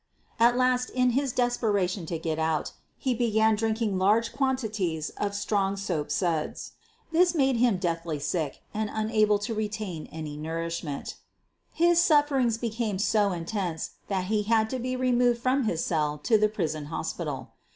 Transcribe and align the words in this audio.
At 0.39 0.57
last, 0.57 0.89
in 0.89 1.11
his 1.11 1.31
desperation 1.31 2.07
to 2.07 2.17
get 2.17 2.39
out, 2.39 2.71
he 2.97 3.13
began 3.13 3.53
drinking 3.55 3.99
large 3.99 4.33
quantities 4.33 5.11
of 5.11 5.35
strong 5.35 5.77
soap 5.77 6.09
suds. 6.09 6.71
This 7.11 7.35
made 7.35 7.57
him 7.57 7.77
deathly 7.77 8.17
sick 8.17 8.63
and 8.73 8.89
unable 8.91 9.05
80 9.05 9.13
SOPHIE 9.13 9.27
LYONS 9.27 9.45
to 9.45 9.53
retain 9.53 10.07
any 10.11 10.37
nourishment. 10.37 11.17
His 11.71 12.01
sufferings 12.01 12.57
became 12.57 12.97
so 12.97 13.31
intense 13.31 13.91
that 14.07 14.25
he 14.25 14.41
had 14.41 14.71
to 14.71 14.79
be 14.79 14.95
removed 14.95 15.39
from 15.39 15.65
his 15.65 15.83
cell 15.85 16.17
to 16.23 16.35
the 16.35 16.49
prison 16.49 16.85
hospital. 16.85 17.51